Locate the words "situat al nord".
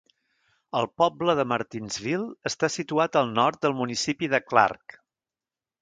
2.79-3.63